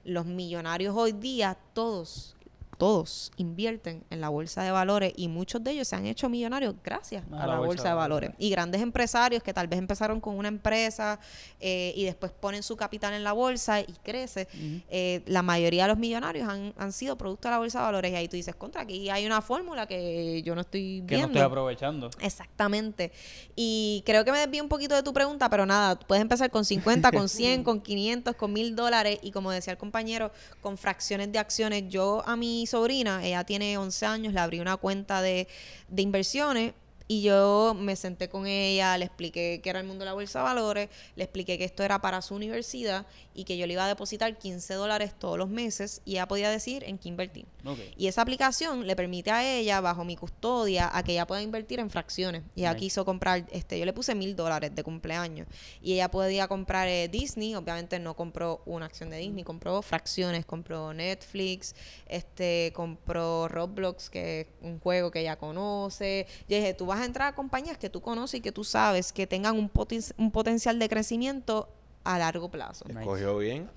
[0.03, 2.35] los millonarios hoy día, todos,
[2.79, 6.75] todos invierten en la bolsa de valores y muchos de ellos se han hecho millonarios
[6.81, 8.31] gracias a, la, bolsa, de valores.
[8.37, 11.19] Y grandes empresarios que tal vez empezaron con una empresa
[11.59, 14.47] eh, y después ponen su capital en la bolsa y crece.
[14.89, 18.13] eh, la mayoría de los millonarios han, han sido producto de la bolsa de valores
[18.13, 21.17] y ahí tú dices, contra, aquí hay una fórmula que yo no estoy Que no
[21.17, 21.27] viendo.
[21.27, 22.09] estoy aprovechando.
[22.21, 23.11] Exactamente.
[23.57, 26.63] Y creo que me desvío un poquito de tu pregunta, pero nada, puedes empezar con
[26.63, 31.29] 50, con 100, con 500, con 1000 dólares y como decía el compañero, con fracciones
[31.29, 31.83] de acciones.
[31.89, 35.47] Yo a mi sobrina, ella tiene 11 años, le abrí una cuenta de,
[35.89, 36.73] de inversiones
[37.11, 40.39] y yo me senté con ella, le expliqué qué era el mundo de la bolsa
[40.39, 43.83] de valores, le expliqué que esto era para su universidad y que yo le iba
[43.83, 47.47] a depositar 15 dólares todos los meses y ella podía decir en qué invertir.
[47.97, 51.79] Y esa aplicación le permite a ella, bajo mi custodia, a que ella pueda invertir
[51.79, 52.43] en fracciones.
[52.55, 55.47] Y ella quiso comprar, este, yo le puse mil dólares de cumpleaños.
[55.81, 60.45] Y ella podía comprar eh, Disney, obviamente no compró una acción de Disney, compró fracciones,
[60.45, 66.27] compró Netflix, este, compró Roblox, que es un juego que ella conoce.
[66.47, 69.11] Yo dije, tú vas a entrar a compañías que tú conoces y que tú sabes
[69.13, 71.69] que tengan un, poten- un potencial de crecimiento
[72.03, 72.85] a largo plazo.
[72.87, 73.69] Escogió bien.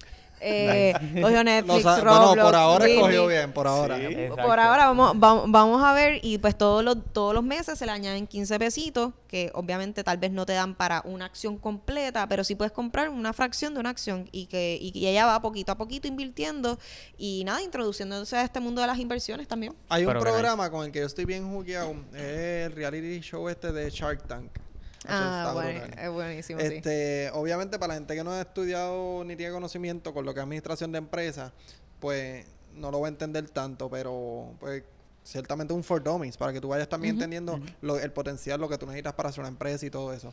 [0.45, 2.99] Eh, cogió Netflix, Roblox, bueno, por ahora Disney.
[2.99, 3.97] escogió bien, por ahora.
[3.97, 4.17] Sí.
[4.31, 7.87] Por ahora vamos, vamos, vamos a ver y pues todos los, todos los meses se
[7.87, 12.27] le añaden 15 pesitos, que obviamente tal vez no te dan para una acción completa,
[12.29, 15.41] pero sí puedes comprar una fracción de una acción y que y, y ella va
[15.41, 16.79] poquito a poquito invirtiendo
[17.17, 19.75] y nada, introduciéndose a este mundo de las inversiones también.
[19.89, 23.49] Hay un Pero programa con el que yo estoy bien jugueado, es el reality show
[23.49, 24.51] este de Shark Tank.
[25.09, 26.67] Ah, está bueno, es buenísimo, sí.
[26.67, 30.41] Este, obviamente para la gente que no ha estudiado ni tiene conocimiento con lo que
[30.41, 31.53] es administración de empresas,
[32.01, 34.85] pues no lo va a entender tanto, pero pues
[35.25, 38.79] ciertamente un for dummies para que tú vayas también entendiendo lo- el potencial, lo que
[38.79, 40.33] tú necesitas para hacer una empresa y todo eso.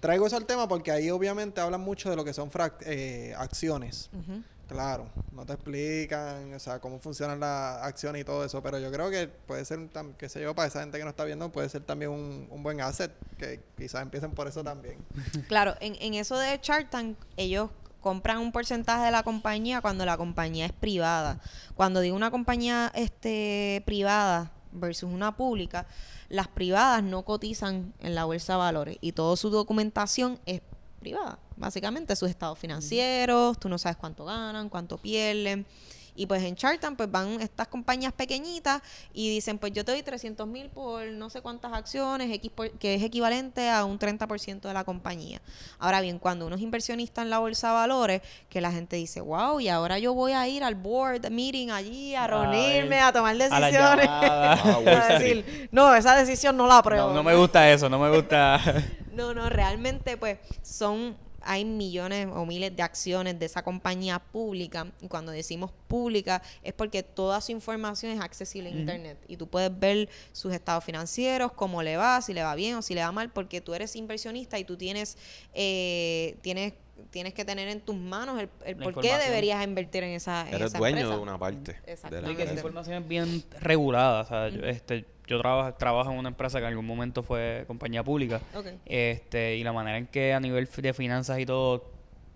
[0.00, 3.34] Traigo eso al tema porque ahí obviamente hablan mucho de lo que son frac- eh,
[3.36, 4.10] acciones.
[4.12, 4.42] Ujú.
[4.72, 8.90] Claro, no te explican, o sea, cómo funcionan las acciones y todo eso, pero yo
[8.90, 11.68] creo que puede ser, qué sé yo, para esa gente que no está viendo, puede
[11.68, 14.98] ser también un, buen asset, que quizás empiecen por eso también.
[15.48, 20.04] Claro, en, en eso de Shark Tank, ellos compran un porcentaje de la compañía cuando
[20.04, 21.40] la compañía es privada.
[21.74, 25.86] Cuando digo una compañía este privada versus una pública,
[26.28, 30.62] las privadas no cotizan en la bolsa de valores y toda su documentación es
[31.02, 31.38] privada.
[31.56, 35.66] Básicamente sus estados financieros, tú no sabes cuánto ganan, cuánto pierden.
[36.14, 38.82] Y pues en Shark Tank pues van estas compañías pequeñitas
[39.14, 42.70] y dicen pues yo te doy 300 mil por no sé cuántas acciones, X por-
[42.72, 45.40] que es equivalente a un 30% de la compañía.
[45.78, 49.22] Ahora bien, cuando uno es inversionista en la bolsa de valores, que la gente dice,
[49.22, 53.10] wow, y ahora yo voy a ir al board meeting allí a Ay, reunirme, a
[53.10, 54.04] tomar a la decisiones.
[54.04, 54.52] llamada.
[54.52, 54.82] Ah,
[55.14, 57.08] a decir, no, esa decisión no la apruebo.
[57.08, 58.60] No, no me gusta eso, no me gusta.
[59.12, 64.86] No, no, realmente pues son, hay millones o miles de acciones de esa compañía pública
[65.00, 69.46] y cuando decimos pública es porque toda su información es accesible en internet y tú
[69.48, 73.02] puedes ver sus estados financieros, cómo le va, si le va bien o si le
[73.02, 75.16] va mal, porque tú eres inversionista y tú tienes,
[75.54, 76.74] eh, tienes
[77.10, 80.68] tienes que tener en tus manos el, por qué deberías invertir en esa, en Eres
[80.68, 81.16] esa dueño empresa.
[81.16, 81.72] de una parte.
[81.72, 82.30] de la Exactamente.
[82.30, 84.22] Sí, que esa información es bien regulada.
[84.22, 87.64] O sea, yo, este, yo trabajo, trabajo en una empresa que en algún momento fue
[87.66, 88.40] compañía pública.
[88.86, 91.90] Este, y la manera en que a nivel de finanzas y todo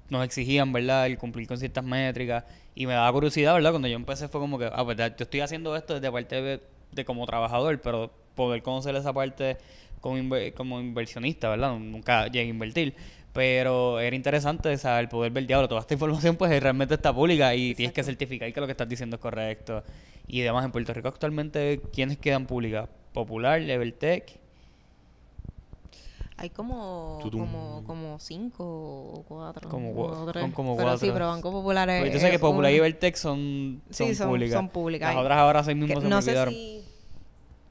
[0.08, 1.06] nos exigían, ¿verdad?
[1.06, 2.44] El cumplir con ciertas métricas.
[2.74, 3.70] Y me daba curiosidad, ¿verdad?
[3.70, 6.40] Cuando yo empecé fue como que, ah, pues ya, yo estoy haciendo esto desde parte
[6.40, 6.60] de,
[6.92, 9.56] de como trabajador, pero poder conocer esa parte
[10.00, 11.76] como, inver- como inversionista, ¿verdad?
[11.78, 12.94] Nunca llegué a invertir.
[13.32, 17.74] Pero era interesante saber poder ver, diablo, toda esta información pues realmente está pública y
[17.74, 19.82] tienes que certificar que lo que estás diciendo es correcto.
[20.28, 22.88] Y demás, en Puerto Rico actualmente, ¿quiénes quedan públicas?
[23.12, 24.38] Popular, Leveltech,
[26.38, 27.40] Hay como, Tutum.
[27.40, 29.70] como, como cinco o cuatro.
[29.70, 29.94] Como o
[30.26, 30.42] cua- tres.
[30.42, 31.14] son como pero Sí, cuatro.
[31.14, 32.00] pero Banco Popular es.
[32.02, 32.84] Porque yo sé que Popular y uno.
[32.84, 34.52] Evertech son, son, Sí, son- públicas.
[34.54, 35.14] son públicas.
[35.14, 36.52] Las otras ahora sí que mismo se no me sé olvidaron.
[36.54, 36.82] si.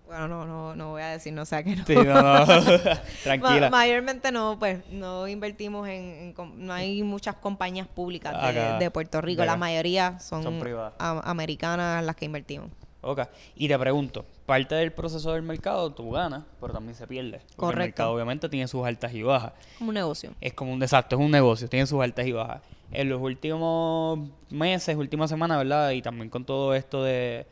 [0.05, 1.85] Bueno, no, no, no voy a decir, no o sea que no.
[1.85, 2.45] Sí, no, no.
[2.45, 3.69] Ma- Tranquila.
[3.71, 9.19] mayormente no, pues no invertimos en, no hay muchas compañías públicas de, Acá, de Puerto
[9.21, 10.93] Rico, la mayoría son, Son privadas.
[10.99, 12.69] am- americanas las que invertimos.
[13.01, 13.21] Ok.
[13.55, 17.37] Y te pregunto, parte del proceso del mercado tú ganas, pero también se pierde.
[17.39, 17.81] Porque Correcto.
[17.81, 19.53] El mercado obviamente tiene sus altas y bajas.
[19.77, 20.31] Como un negocio.
[20.41, 22.61] Es como un desastre, es un negocio, tiene sus altas y bajas.
[22.91, 25.91] En los últimos meses, últimas semanas, ¿verdad?
[25.91, 27.45] Y también con todo esto de,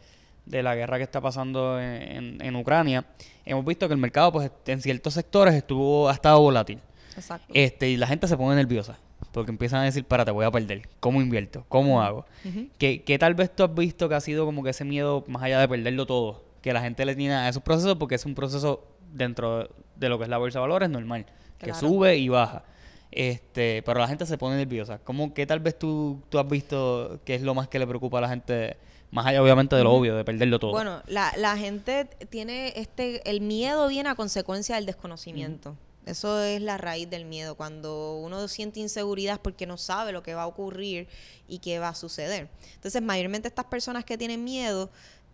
[0.45, 2.01] de la guerra que está pasando en,
[2.38, 3.06] en- en Ucrania,
[3.45, 6.79] hemos visto que el mercado, pues, en ciertos sectores estuvo, ha estado volátil.
[7.15, 7.47] Exacto.
[7.53, 8.97] Este, y la gente se pone nerviosa.
[9.32, 10.84] Porque empiezan a decir, para, te voy a perder.
[10.99, 11.65] ¿Cómo invierto?
[11.67, 12.25] ¿Cómo hago?
[12.45, 12.67] Ujú.
[12.77, 15.41] ¿Qué, qué tal vez tú has visto que ha sido como que ese miedo más
[15.41, 16.43] allá de perderlo todo?
[16.62, 20.17] Que la gente le tiene a esos procesos porque es un proceso dentro de lo
[20.19, 21.25] que es la bolsa de valores normal.
[21.58, 21.79] Que Claro.
[21.79, 22.63] sube y baja.
[23.12, 24.99] Este, pero la gente se pone nerviosa.
[24.99, 28.17] ¿Cómo, ¿Qué tal vez tú, tú has visto que es lo más que le preocupa
[28.19, 28.77] a la gente?
[29.13, 30.71] Más allá obviamente de lo obvio, de perderlo todo.
[30.71, 35.76] Bueno, la, la gente tiene este, el miedo viene a consecuencia del desconocimiento.
[36.06, 37.56] Eso es la raíz del miedo.
[37.56, 41.08] Cuando uno siente inseguridad porque no sabe lo que va a ocurrir
[41.47, 42.49] y qué va a suceder.
[42.76, 44.89] Entonces, mayormente estas personas que tienen miedo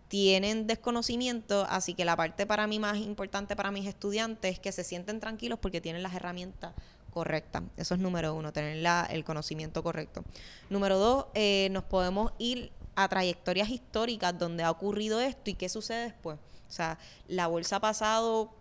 [0.08, 4.72] tienen desconocimiento, así que la parte para mí más importante para mis estudiantes es que
[4.72, 6.72] se sienten tranquilos porque tienen las herramientas
[7.10, 7.62] correctas.
[7.76, 10.22] Eso es número uno, tener la- el conocimiento correcto.
[10.68, 15.68] Número dos, eh, nos podemos ir a trayectorias históricas donde ha ocurrido esto y qué
[15.68, 16.38] sucede después.
[16.68, 18.52] O sea, la bolsa ha pasado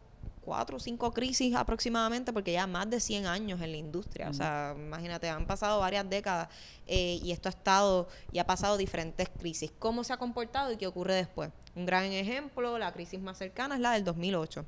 [0.41, 4.29] cuatro o cinco crisis aproximadamente, porque ya más de 100 años en la industria.
[4.29, 6.49] O sea, imagínate, han pasado varias décadas
[6.87, 9.71] eh, y esto ha estado y ha pasado diferentes crisis.
[9.77, 11.51] ¿Cómo se ha comportado y qué ocurre después?
[11.75, 14.65] Un gran ejemplo, la crisis más cercana es la del 2008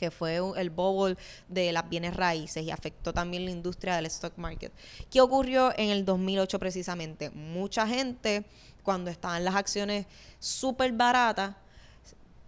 [0.00, 4.32] que fue el bubble de las bienes raíces y afectó también la industria del stock
[4.38, 4.72] market.
[5.10, 7.28] ¿Qué ocurrió en el 2008 precisamente?
[7.28, 8.46] Mucha gente,
[8.82, 10.06] cuando estaban las acciones
[10.38, 11.54] súper baratas,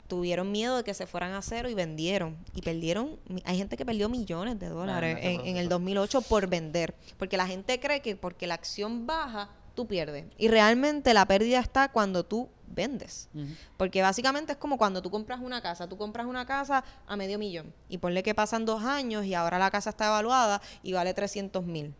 [0.08, 2.38] tuvieron miedo de que se fueran a cero y vendieron.
[2.54, 6.94] Y perdieron, hay gente que perdió millones de dólares en, en el 2008 por vender.
[7.18, 10.24] Porque la gente cree que porque la acción baja, tú pierdes.
[10.38, 13.28] Y realmente la pérdida está cuando tú vendes.
[13.76, 15.88] Porque básicamente es como cuando tú compras una casa.
[15.88, 17.72] Tú compras una casa a medio millón.
[17.88, 21.64] Y ponle que pasan dos años y ahora la casa está evaluada y vale 300
[21.64, 21.94] mil.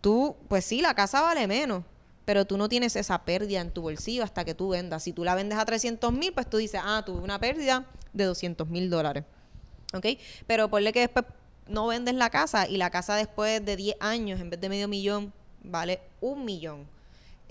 [0.00, 1.84] Tú, pues sí, la casa vale menos.
[2.24, 5.02] Pero tú no tienes esa pérdida en tu bolsillo hasta que tú vendas.
[5.02, 8.24] Si tú la vendes a 300 mil, pues tú dices, ah, tuve una pérdida de
[8.24, 9.24] 200 mil dólares.
[9.92, 10.06] ¿Ok?
[10.46, 11.24] Pero ponle que después
[11.66, 14.88] no vendes la casa y la casa después de 10 años, en vez de medio
[14.88, 15.32] millón,
[15.62, 16.86] vale un millón.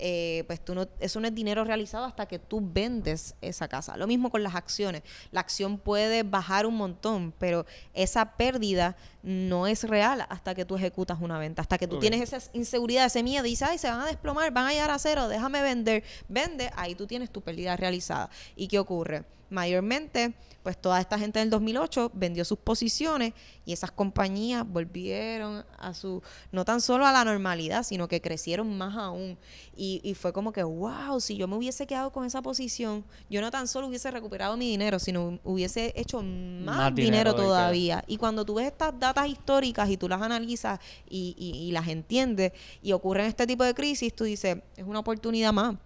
[0.02, 3.98] Eh, pues tú no, eso no es dinero realizado hasta que tú vendes esa casa.
[3.98, 5.02] Lo mismo con las acciones.
[5.30, 10.76] La acción puede bajar un montón, pero esa pérdida no es real hasta que tú
[10.76, 13.90] ejecutas una venta, hasta que tú tienes esa inseguridad, ese miedo y dices, ay, se
[13.90, 16.02] van a desplomar, van a llegar a cero, déjame vender.
[16.28, 18.30] Vende, ahí tú tienes tu pérdida realizada.
[18.56, 19.24] ¿Y qué ocurre?
[19.50, 20.32] Mayormente,
[20.62, 23.34] pues toda esta gente del 2008 vendió sus posiciones
[23.64, 28.78] y esas compañías volvieron a su, no tan solo a la normalidad, sino que crecieron
[28.78, 29.38] más aún.
[29.74, 33.40] Y, y fue como que, wow, si yo me hubiese quedado con esa posición, yo
[33.40, 38.04] no tan solo hubiese recuperado mi dinero, sino hubiese hecho más, Más dinero todavía.
[38.06, 41.88] Y cuando tú ves estas datas históricas y tú las analizas y, y- y las
[41.88, 45.76] entiendes y ocurren este tipo de crisis, tú dices, es una oportunidad más.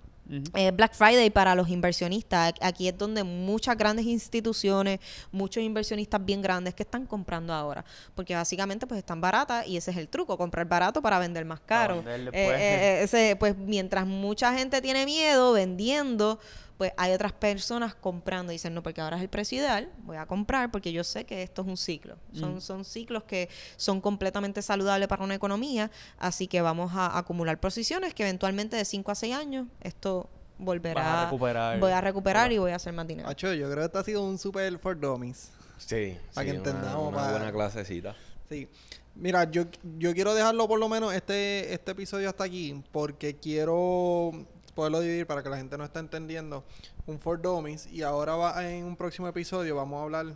[0.54, 2.54] Eh, Black Friday para los inversionistas.
[2.60, 7.84] Aquí es donde muchas grandes instituciones, muchos inversionistas bien grandes que están comprando ahora.
[8.14, 11.60] Porque básicamente pues están baratas y ese es el truco, comprar barato para vender más
[11.60, 12.02] caro.
[12.06, 12.34] Eh, después.
[12.36, 16.38] eh, ese, pues mientras mucha gente tiene miedo vendiendo,
[16.78, 18.50] pues hay otras personas comprando.
[18.52, 21.42] Dicen, no, porque ahora es el precio ideal, voy a comprar porque yo sé que
[21.42, 22.16] esto es un ciclo.
[22.32, 22.60] Son, Mm.
[22.60, 28.12] son ciclos que son completamente saludables para una economía, así que vamos a acumular posiciones
[28.14, 31.78] que eventualmente de 5 a 6 años esto volverá a recuperar.
[31.80, 33.28] voy a recuperar y voy a hacer más dinero.
[33.28, 35.50] Hacho, yo creo que este ha sido un super for dummies.
[35.78, 38.14] Sí, Para sí, que una- entendamos, Una, para- buena clasecita.
[38.48, 38.68] Sí.
[39.16, 39.64] Mira, yo,
[39.98, 44.32] yo quiero dejarlo por lo menos este, este episodio hasta aquí porque quiero
[44.74, 46.64] poderlo dividir para que la gente no esté entendiendo
[47.06, 50.26] un for dummies y ahora va en un próximo episodio vamos a hablar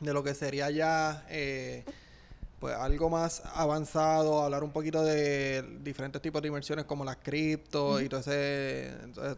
[0.00, 1.84] de lo que sería ya eh,
[2.58, 8.00] pues algo más avanzado, hablar un poquito de diferentes tipos de inversiones como las cripto
[8.00, 8.92] y todo ese,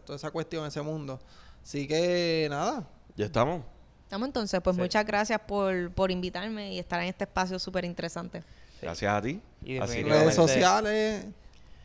[0.05, 1.19] toda esa cuestión, ese mundo.
[1.63, 3.63] Así que nada, ¿Ya estamos?
[4.03, 4.81] Estamos entonces, pues Sí.
[4.81, 8.43] muchas gracias por, por invitarme y estar en este espacio súper interesante.
[8.81, 9.41] Gracias a ti.
[9.63, 11.25] Y Así redes sociales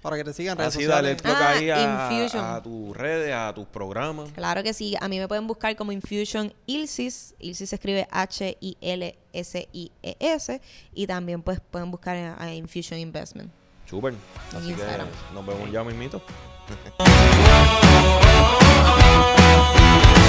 [0.03, 1.43] para que te sigan redes Así dale el sociales.
[1.43, 2.45] Ah, ahí a, Infusion.
[2.45, 4.31] a tus redes, a tus programas.
[4.33, 8.61] Claro que sí, a mí me pueden buscar como Infusion Ilsis, Ilsis se escribe H-I-L-S-I-E-S
[10.95, 13.51] y también pues pueden buscar a, a Infusion Investment.
[14.55, 15.09] Así que Instagram.
[15.33, 16.21] nos vemos ya mismito.